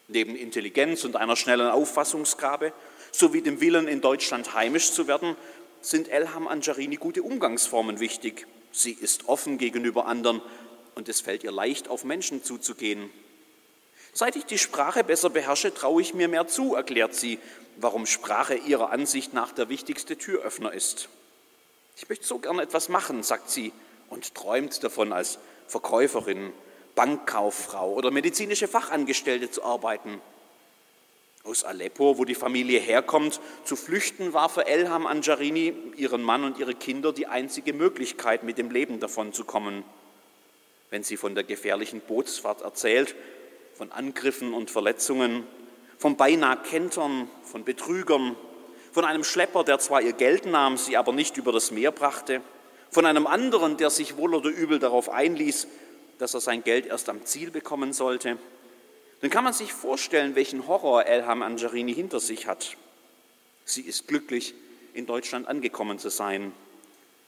Neben 0.08 0.36
Intelligenz 0.36 1.04
und 1.04 1.16
einer 1.16 1.36
schnellen 1.36 1.68
Auffassungsgabe 1.68 2.72
sowie 3.12 3.42
dem 3.42 3.60
Willen, 3.60 3.88
in 3.88 4.00
Deutschland 4.00 4.54
heimisch 4.54 4.92
zu 4.92 5.06
werden, 5.06 5.36
sind 5.80 6.08
Elham 6.08 6.48
Anjarini 6.48 6.96
gute 6.96 7.22
Umgangsformen 7.22 8.00
wichtig. 8.00 8.46
Sie 8.72 8.92
ist 8.92 9.28
offen 9.28 9.56
gegenüber 9.56 10.06
anderen 10.06 10.42
und 10.94 11.08
es 11.08 11.20
fällt 11.20 11.44
ihr 11.44 11.52
leicht, 11.52 11.88
auf 11.88 12.04
Menschen 12.04 12.42
zuzugehen. 12.42 13.10
Seit 14.16 14.36
ich 14.36 14.46
die 14.46 14.58
Sprache 14.58 15.02
besser 15.02 15.28
beherrsche, 15.28 15.74
traue 15.74 16.00
ich 16.00 16.14
mir 16.14 16.28
mehr 16.28 16.46
zu, 16.46 16.76
erklärt 16.76 17.14
sie, 17.14 17.40
warum 17.76 18.06
Sprache 18.06 18.54
ihrer 18.54 18.90
Ansicht 18.90 19.34
nach 19.34 19.50
der 19.50 19.68
wichtigste 19.68 20.16
Türöffner 20.16 20.72
ist. 20.72 21.08
Ich 21.96 22.08
möchte 22.08 22.24
so 22.24 22.38
gern 22.38 22.60
etwas 22.60 22.88
machen, 22.88 23.24
sagt 23.24 23.50
sie 23.50 23.72
und 24.08 24.36
träumt 24.36 24.84
davon, 24.84 25.12
als 25.12 25.40
Verkäuferin, 25.66 26.52
Bankkauffrau 26.94 27.92
oder 27.92 28.12
medizinische 28.12 28.68
Fachangestellte 28.68 29.50
zu 29.50 29.64
arbeiten. 29.64 30.20
Aus 31.42 31.64
Aleppo, 31.64 32.16
wo 32.16 32.24
die 32.24 32.36
Familie 32.36 32.78
herkommt, 32.78 33.40
zu 33.64 33.74
flüchten, 33.74 34.32
war 34.32 34.48
für 34.48 34.66
Elham 34.66 35.08
Anjarini, 35.08 35.74
ihren 35.96 36.22
Mann 36.22 36.44
und 36.44 36.58
ihre 36.58 36.74
Kinder 36.74 37.12
die 37.12 37.26
einzige 37.26 37.72
Möglichkeit, 37.72 38.44
mit 38.44 38.58
dem 38.58 38.70
Leben 38.70 39.00
davonzukommen 39.00 39.82
wenn 40.94 41.02
sie 41.02 41.16
von 41.16 41.34
der 41.34 41.42
gefährlichen 41.42 42.00
Bootsfahrt 42.00 42.62
erzählt, 42.62 43.16
von 43.74 43.92
Angriffen 43.92 44.54
und 44.54 44.70
Verletzungen, 44.70 45.46
vom 45.98 46.16
beinahe 46.16 46.56
Kentern, 46.58 47.28
von 47.42 47.64
Betrügern, 47.64 48.36
von 48.92 49.04
einem 49.04 49.24
Schlepper, 49.24 49.64
der 49.64 49.78
zwar 49.78 50.02
ihr 50.02 50.12
Geld 50.12 50.46
nahm, 50.46 50.76
sie 50.76 50.96
aber 50.96 51.12
nicht 51.12 51.36
über 51.36 51.52
das 51.52 51.70
Meer 51.70 51.90
brachte, 51.90 52.40
von 52.90 53.06
einem 53.06 53.26
anderen, 53.26 53.76
der 53.76 53.90
sich 53.90 54.16
wohl 54.16 54.34
oder 54.34 54.50
übel 54.50 54.78
darauf 54.78 55.08
einließ, 55.08 55.66
dass 56.18 56.34
er 56.34 56.40
sein 56.40 56.62
Geld 56.62 56.86
erst 56.86 57.08
am 57.08 57.24
Ziel 57.26 57.50
bekommen 57.50 57.92
sollte, 57.92 58.38
dann 59.20 59.30
kann 59.30 59.42
man 59.42 59.52
sich 59.52 59.72
vorstellen, 59.72 60.36
welchen 60.36 60.68
Horror 60.68 61.06
Elham 61.06 61.42
Angerini 61.42 61.94
hinter 61.94 62.20
sich 62.20 62.46
hat. 62.46 62.76
Sie 63.64 63.80
ist 63.80 64.06
glücklich, 64.06 64.54
in 64.92 65.06
Deutschland 65.06 65.48
angekommen 65.48 65.98
zu 65.98 66.08
sein. 66.08 66.52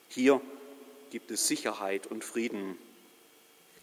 Hier 0.08 0.40
gibt 1.10 1.30
es 1.30 1.48
Sicherheit 1.48 2.06
und 2.06 2.22
Frieden. 2.22 2.78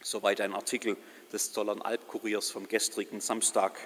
Soweit 0.01 0.39
ein 0.41 0.53
Artikel 0.53 0.95
des 1.33 1.51
Zollern 1.51 1.81
Albkuriers 1.81 2.51
vom 2.51 2.67
gestrigen 2.67 3.19
Samstag. 3.19 3.77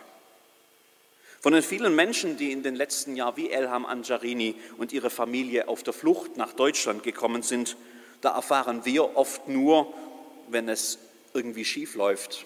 Von 1.39 1.53
den 1.53 1.63
vielen 1.63 1.95
Menschen, 1.95 2.37
die 2.37 2.51
in 2.51 2.61
den 2.61 2.75
letzten 2.75 3.15
Jahren 3.15 3.37
wie 3.37 3.49
Elham 3.49 3.85
Anjarini 3.85 4.55
und 4.77 4.91
ihre 4.91 5.09
Familie 5.09 5.69
auf 5.69 5.81
der 5.81 5.93
Flucht 5.93 6.35
nach 6.35 6.53
Deutschland 6.53 7.03
gekommen 7.03 7.43
sind, 7.43 7.77
da 8.21 8.35
erfahren 8.35 8.83
wir 8.83 9.15
oft 9.15 9.47
nur, 9.47 9.93
wenn 10.49 10.67
es 10.67 10.99
irgendwie 11.33 11.63
schief 11.63 11.95
läuft. 11.95 12.45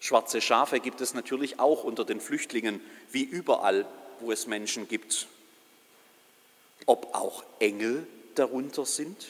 Schwarze 0.00 0.42
Schafe 0.42 0.80
gibt 0.80 1.00
es 1.00 1.14
natürlich 1.14 1.58
auch 1.58 1.82
unter 1.84 2.04
den 2.04 2.20
Flüchtlingen, 2.20 2.80
wie 3.10 3.22
überall, 3.22 3.86
wo 4.20 4.32
es 4.32 4.46
Menschen 4.46 4.86
gibt. 4.86 5.28
Ob 6.84 7.14
auch 7.14 7.42
Engel 7.58 8.06
darunter 8.34 8.84
sind? 8.84 9.28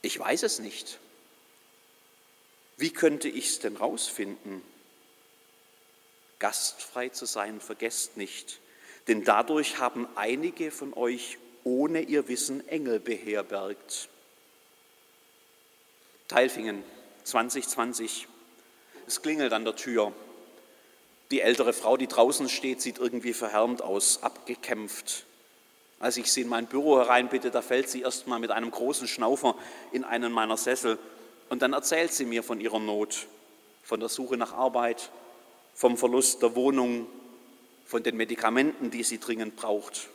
Ich 0.00 0.18
weiß 0.18 0.44
es 0.44 0.60
nicht. 0.60 0.98
Wie 2.76 2.90
könnte 2.90 3.28
ich 3.28 3.48
es 3.48 3.58
denn 3.60 3.76
rausfinden? 3.76 4.62
Gastfrei 6.38 7.08
zu 7.08 7.24
sein, 7.24 7.60
vergesst 7.60 8.16
nicht, 8.16 8.60
denn 9.06 9.24
dadurch 9.24 9.78
haben 9.78 10.08
einige 10.16 10.70
von 10.70 10.92
euch 10.94 11.38
ohne 11.64 12.00
ihr 12.00 12.26
Wissen 12.28 12.66
Engel 12.68 12.98
beherbergt. 12.98 14.08
Teilfingen 16.26 16.82
2020. 17.24 18.26
Es 19.06 19.22
klingelt 19.22 19.52
an 19.52 19.64
der 19.64 19.76
Tür. 19.76 20.12
Die 21.30 21.40
ältere 21.40 21.72
Frau, 21.72 21.96
die 21.96 22.08
draußen 22.08 22.48
steht, 22.48 22.80
sieht 22.80 22.98
irgendwie 22.98 23.32
verhärmt 23.32 23.82
aus, 23.82 24.22
abgekämpft. 24.22 25.24
Als 25.98 26.16
ich 26.16 26.32
sie 26.32 26.42
in 26.42 26.48
mein 26.48 26.66
Büro 26.66 26.98
hereinbitte, 26.98 27.50
da 27.50 27.62
fällt 27.62 27.88
sie 27.88 28.02
erst 28.02 28.26
mal 28.26 28.40
mit 28.40 28.50
einem 28.50 28.70
großen 28.70 29.06
Schnaufer 29.06 29.54
in 29.92 30.04
einen 30.04 30.32
meiner 30.32 30.56
Sessel 30.56 30.98
und 31.52 31.60
dann 31.60 31.74
erzählt 31.74 32.14
sie 32.14 32.24
mir 32.24 32.42
von 32.42 32.62
ihrer 32.62 32.78
Not, 32.78 33.26
von 33.82 34.00
der 34.00 34.08
Suche 34.08 34.38
nach 34.38 34.54
Arbeit, 34.54 35.10
vom 35.74 35.98
Verlust 35.98 36.40
der 36.40 36.54
Wohnung, 36.54 37.06
von 37.84 38.02
den 38.02 38.16
Medikamenten, 38.16 38.90
die 38.90 39.02
sie 39.02 39.20
dringend 39.20 39.54
braucht. 39.54 40.08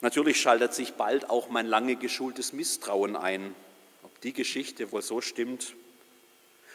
Natürlich 0.00 0.40
schaltet 0.40 0.74
sich 0.74 0.94
bald 0.94 1.30
auch 1.30 1.48
mein 1.48 1.66
lange 1.66 1.94
geschultes 1.94 2.52
Misstrauen 2.54 3.14
ein, 3.14 3.54
ob 4.02 4.20
die 4.22 4.32
Geschichte 4.32 4.90
wohl 4.90 5.02
so 5.02 5.20
stimmt, 5.20 5.76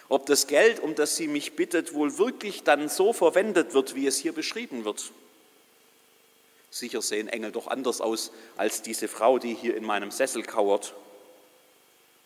ob 0.07 0.25
das 0.25 0.47
Geld, 0.47 0.79
um 0.79 0.95
das 0.95 1.17
sie 1.17 1.27
mich 1.27 1.57
bittet, 1.57 1.93
wohl 1.93 2.17
wirklich 2.17 2.63
dann 2.63 2.87
so 2.87 3.11
verwendet 3.11 3.73
wird, 3.73 3.95
wie 3.95 4.07
es 4.07 4.17
hier 4.17 4.31
beschrieben 4.31 4.85
wird. 4.85 5.11
Sicher 6.69 7.01
sehen 7.01 7.27
Engel 7.27 7.51
doch 7.51 7.67
anders 7.67 7.99
aus 7.99 8.31
als 8.55 8.81
diese 8.81 9.09
Frau, 9.09 9.39
die 9.39 9.55
hier 9.55 9.75
in 9.75 9.83
meinem 9.83 10.11
Sessel 10.11 10.43
kauert 10.43 10.93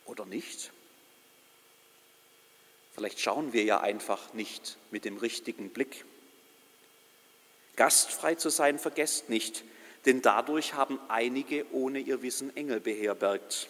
oder 0.05 0.25
nicht? 0.25 0.71
Vielleicht 2.93 3.19
schauen 3.19 3.51
wir 3.51 3.63
ja 3.63 3.81
einfach 3.81 4.33
nicht 4.33 4.77
mit 4.91 5.03
dem 5.05 5.17
richtigen 5.17 5.69
Blick. 5.69 6.05
Gastfrei 7.75 8.35
zu 8.35 8.49
sein, 8.49 8.79
vergesst 8.79 9.29
nicht, 9.29 9.63
denn 10.05 10.21
dadurch 10.21 10.75
haben 10.75 10.99
einige 11.09 11.65
ohne 11.73 11.99
ihr 11.99 12.21
Wissen 12.21 12.55
Engel 12.55 12.79
beherbergt. 12.79 13.67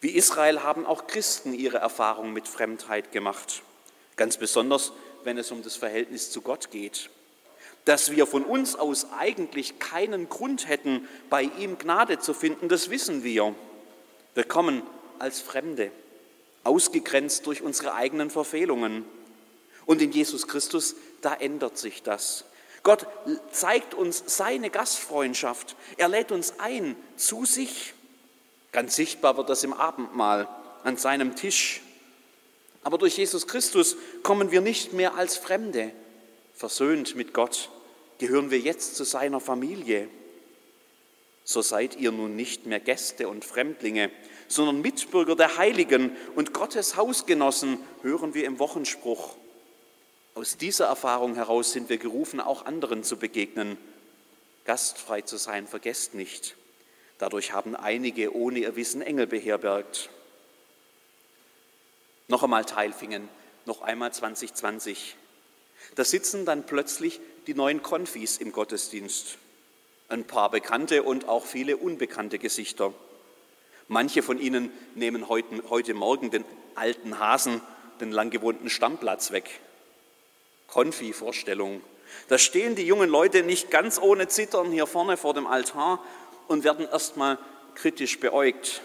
Wie 0.00 0.10
Israel 0.10 0.62
haben 0.62 0.84
auch 0.84 1.06
Christen 1.06 1.54
ihre 1.54 1.78
Erfahrung 1.78 2.32
mit 2.32 2.48
Fremdheit 2.48 3.12
gemacht, 3.12 3.62
ganz 4.16 4.36
besonders 4.36 4.92
wenn 5.22 5.38
es 5.38 5.50
um 5.50 5.62
das 5.62 5.76
Verhältnis 5.76 6.30
zu 6.30 6.40
Gott 6.40 6.70
geht 6.70 7.10
dass 7.86 8.10
wir 8.10 8.26
von 8.26 8.44
uns 8.44 8.74
aus 8.74 9.06
eigentlich 9.16 9.78
keinen 9.78 10.28
Grund 10.28 10.68
hätten, 10.68 11.08
bei 11.30 11.42
ihm 11.42 11.78
Gnade 11.78 12.18
zu 12.18 12.34
finden, 12.34 12.68
das 12.68 12.90
wissen 12.90 13.22
wir. 13.22 13.54
Wir 14.34 14.44
kommen 14.44 14.82
als 15.20 15.40
Fremde, 15.40 15.92
ausgegrenzt 16.64 17.46
durch 17.46 17.62
unsere 17.62 17.94
eigenen 17.94 18.28
Verfehlungen. 18.28 19.04
Und 19.86 20.02
in 20.02 20.10
Jesus 20.10 20.48
Christus, 20.48 20.96
da 21.22 21.32
ändert 21.34 21.78
sich 21.78 22.02
das. 22.02 22.44
Gott 22.82 23.06
zeigt 23.52 23.94
uns 23.94 24.22
seine 24.26 24.68
Gastfreundschaft. 24.70 25.76
Er 25.96 26.08
lädt 26.08 26.32
uns 26.32 26.58
ein 26.58 26.96
zu 27.16 27.44
sich. 27.44 27.94
Ganz 28.72 28.96
sichtbar 28.96 29.36
wird 29.36 29.48
das 29.48 29.62
im 29.62 29.72
Abendmahl 29.72 30.48
an 30.82 30.96
seinem 30.96 31.36
Tisch. 31.36 31.82
Aber 32.82 32.98
durch 32.98 33.16
Jesus 33.16 33.46
Christus 33.46 33.96
kommen 34.24 34.50
wir 34.50 34.60
nicht 34.60 34.92
mehr 34.92 35.14
als 35.14 35.36
Fremde. 35.36 35.92
Versöhnt 36.52 37.14
mit 37.14 37.32
Gott 37.32 37.70
gehören 38.18 38.50
wir 38.50 38.58
jetzt 38.58 38.96
zu 38.96 39.04
seiner 39.04 39.40
Familie. 39.40 40.08
So 41.44 41.62
seid 41.62 41.96
ihr 41.96 42.12
nun 42.12 42.34
nicht 42.34 42.66
mehr 42.66 42.80
Gäste 42.80 43.28
und 43.28 43.44
Fremdlinge, 43.44 44.10
sondern 44.48 44.80
Mitbürger 44.80 45.36
der 45.36 45.56
Heiligen 45.56 46.16
und 46.34 46.52
Gottes 46.52 46.96
Hausgenossen, 46.96 47.78
hören 48.02 48.34
wir 48.34 48.44
im 48.44 48.58
Wochenspruch. 48.58 49.36
Aus 50.34 50.56
dieser 50.56 50.86
Erfahrung 50.86 51.34
heraus 51.34 51.72
sind 51.72 51.88
wir 51.88 51.98
gerufen, 51.98 52.40
auch 52.40 52.66
anderen 52.66 53.04
zu 53.04 53.16
begegnen. 53.16 53.78
Gastfrei 54.64 55.22
zu 55.22 55.36
sein, 55.36 55.66
vergesst 55.66 56.14
nicht. 56.14 56.56
Dadurch 57.18 57.52
haben 57.52 57.74
einige 57.74 58.34
ohne 58.34 58.58
ihr 58.58 58.76
Wissen 58.76 59.00
Engel 59.00 59.26
beherbergt. 59.26 60.10
Noch 62.28 62.42
einmal 62.42 62.64
Teilfingen, 62.64 63.28
noch 63.64 63.82
einmal 63.82 64.12
2020. 64.12 65.16
Da 65.94 66.04
sitzen 66.04 66.44
dann 66.44 66.66
plötzlich 66.66 67.20
die 67.46 67.54
neuen 67.54 67.82
Konfis 67.82 68.38
im 68.38 68.50
Gottesdienst. 68.50 69.38
Ein 70.08 70.24
paar 70.24 70.50
bekannte 70.50 71.02
und 71.02 71.28
auch 71.28 71.44
viele 71.44 71.76
unbekannte 71.76 72.38
Gesichter. 72.38 72.92
Manche 73.88 74.22
von 74.22 74.40
ihnen 74.40 74.70
nehmen 74.96 75.28
heute, 75.28 75.62
heute 75.70 75.94
Morgen 75.94 76.30
den 76.30 76.44
alten 76.74 77.20
Hasen, 77.20 77.60
den 78.00 78.10
lang 78.10 78.30
gewohnten 78.30 78.68
Stammplatz 78.68 79.30
weg. 79.30 79.48
Konfi-Vorstellung. 80.66 81.82
Da 82.28 82.38
stehen 82.38 82.74
die 82.74 82.86
jungen 82.86 83.08
Leute 83.08 83.44
nicht 83.44 83.70
ganz 83.70 84.00
ohne 84.00 84.26
Zittern 84.26 84.72
hier 84.72 84.86
vorne 84.86 85.16
vor 85.16 85.34
dem 85.34 85.46
Altar 85.46 86.02
und 86.48 86.64
werden 86.64 86.86
erstmal 86.88 87.38
kritisch 87.76 88.18
beäugt. 88.18 88.82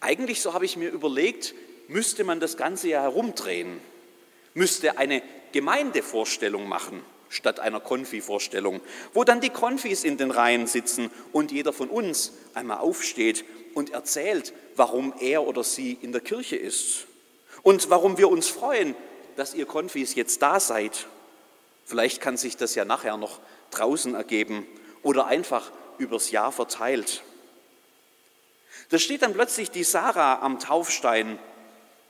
Eigentlich, 0.00 0.42
so 0.42 0.52
habe 0.52 0.66
ich 0.66 0.76
mir 0.76 0.90
überlegt, 0.90 1.54
müsste 1.88 2.24
man 2.24 2.40
das 2.40 2.58
Ganze 2.58 2.88
ja 2.88 3.02
herumdrehen, 3.02 3.80
müsste 4.54 4.98
eine 4.98 5.22
Gemeindevorstellung 5.52 6.68
machen 6.68 7.02
statt 7.30 7.60
einer 7.60 7.80
Konfi-Vorstellung, 7.80 8.80
wo 9.12 9.24
dann 9.24 9.40
die 9.40 9.50
Konfis 9.50 10.04
in 10.04 10.16
den 10.16 10.30
Reihen 10.30 10.66
sitzen 10.66 11.10
und 11.32 11.52
jeder 11.52 11.72
von 11.72 11.88
uns 11.88 12.32
einmal 12.54 12.78
aufsteht 12.78 13.44
und 13.74 13.90
erzählt, 13.90 14.52
warum 14.76 15.12
er 15.20 15.46
oder 15.46 15.62
sie 15.64 15.98
in 16.00 16.12
der 16.12 16.20
Kirche 16.20 16.56
ist 16.56 17.06
und 17.62 17.90
warum 17.90 18.18
wir 18.18 18.28
uns 18.28 18.48
freuen, 18.48 18.94
dass 19.36 19.54
ihr 19.54 19.66
Konfis 19.66 20.14
jetzt 20.14 20.42
da 20.42 20.58
seid. 20.58 21.06
Vielleicht 21.84 22.20
kann 22.20 22.36
sich 22.36 22.56
das 22.56 22.74
ja 22.74 22.84
nachher 22.84 23.16
noch 23.16 23.40
draußen 23.70 24.14
ergeben 24.14 24.66
oder 25.02 25.26
einfach 25.26 25.70
übers 25.98 26.30
Jahr 26.30 26.52
verteilt. 26.52 27.22
Da 28.90 28.98
steht 28.98 29.22
dann 29.22 29.34
plötzlich 29.34 29.70
die 29.70 29.84
Sarah 29.84 30.40
am 30.40 30.58
Taufstein. 30.58 31.38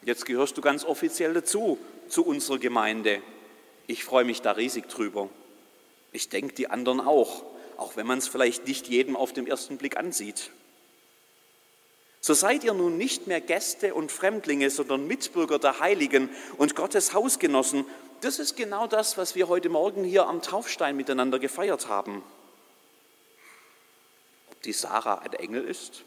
Jetzt 0.02 0.26
gehörst 0.26 0.56
du 0.56 0.60
ganz 0.60 0.84
offiziell 0.84 1.34
dazu, 1.34 1.78
zu 2.08 2.24
unserer 2.24 2.58
Gemeinde. 2.58 3.22
Ich 3.86 4.04
freue 4.04 4.24
mich 4.24 4.42
da 4.42 4.52
riesig 4.52 4.88
drüber. 4.88 5.28
Ich 6.12 6.28
denke, 6.28 6.54
die 6.54 6.68
anderen 6.68 7.00
auch, 7.00 7.44
auch 7.76 7.96
wenn 7.96 8.06
man 8.06 8.18
es 8.18 8.28
vielleicht 8.28 8.66
nicht 8.66 8.88
jedem 8.88 9.16
auf 9.16 9.32
den 9.32 9.46
ersten 9.46 9.78
Blick 9.78 9.96
ansieht. 9.96 10.50
So 12.20 12.34
seid 12.34 12.64
ihr 12.64 12.74
nun 12.74 12.96
nicht 12.96 13.26
mehr 13.26 13.40
Gäste 13.40 13.94
und 13.94 14.10
Fremdlinge, 14.10 14.70
sondern 14.70 15.06
Mitbürger 15.06 15.58
der 15.58 15.80
Heiligen 15.80 16.28
und 16.56 16.74
Gottes 16.74 17.14
Hausgenossen. 17.14 17.84
Das 18.20 18.38
ist 18.38 18.56
genau 18.56 18.86
das, 18.86 19.16
was 19.16 19.34
wir 19.34 19.48
heute 19.48 19.68
Morgen 19.68 20.02
hier 20.02 20.26
am 20.26 20.42
Taufstein 20.42 20.96
miteinander 20.96 21.38
gefeiert 21.38 21.88
haben. 21.88 22.22
Ob 24.50 24.62
die 24.62 24.72
Sarah 24.72 25.18
ein 25.18 25.32
Engel 25.34 25.64
ist? 25.64 26.02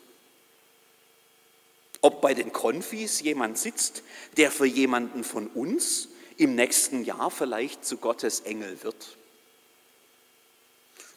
Ob 2.01 2.21
bei 2.21 2.33
den 2.33 2.51
Konfis 2.51 3.21
jemand 3.21 3.57
sitzt, 3.57 4.03
der 4.37 4.51
für 4.51 4.65
jemanden 4.65 5.23
von 5.23 5.47
uns 5.47 6.09
im 6.37 6.55
nächsten 6.55 7.03
Jahr 7.03 7.29
vielleicht 7.29 7.85
zu 7.85 7.97
Gottes 7.97 8.41
Engel 8.41 8.83
wird? 8.83 9.17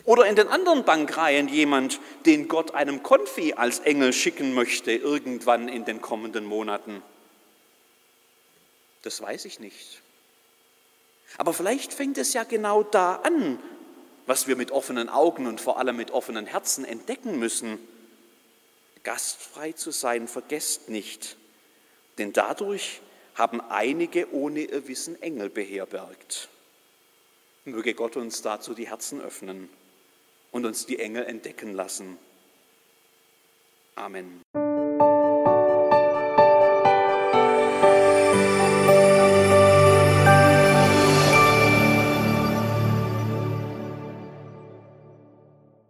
Oder 0.05 0.27
in 0.27 0.37
den 0.37 0.49
anderen 0.49 0.85
Bankreihen 0.85 1.49
jemand, 1.49 1.99
den 2.27 2.47
Gott 2.47 2.75
einem 2.75 3.03
Konfi 3.03 3.55
als 3.55 3.79
Engel 3.81 4.13
schicken 4.13 4.53
möchte, 4.53 4.93
irgendwann 4.93 5.69
in 5.69 5.87
den 5.87 6.03
kommenden 6.03 6.45
Monaten? 6.45 7.03
Das 9.01 9.23
weiß 9.23 9.47
ich 9.47 9.61
nicht. 9.61 10.03
Aber 11.39 11.55
vielleicht 11.55 11.95
fängt 11.95 12.19
es 12.19 12.35
ja 12.35 12.45
genau 12.45 12.83
da 12.83 13.17
an, 13.17 13.59
was 14.27 14.47
wir 14.47 14.57
mit 14.57 14.71
offenen 14.71 15.09
Augen 15.09 15.47
und 15.47 15.61
vor 15.61 15.79
allem 15.79 15.97
mit 15.97 16.11
offenen 16.11 16.47
Herzen 16.47 16.85
entdecken 16.85 17.39
müssen. 17.39 17.79
Gastfrei 19.05 19.73
zu 19.73 19.91
sein, 19.91 20.27
vergesst 20.27 20.89
nicht, 20.89 21.37
denn 22.19 22.33
dadurch 22.33 23.01
haben 23.35 23.61
einige 23.61 24.33
ohne 24.33 24.61
ihr 24.61 24.89
Wissen 24.89 25.21
Engel 25.23 25.51
beherbergt. 25.51 26.49
Möge 27.65 27.95
Gott 27.95 28.17
uns 28.17 28.43
dazu 28.43 28.75
die 28.75 28.89
Herzen 28.89 29.21
öffnen 29.21 29.69
und 30.53 30.67
uns 30.67 30.87
die 30.87 30.99
Engel 30.99 31.25
entdecken 31.25 31.75
lassen. 31.75 32.19
Amen. 33.95 34.43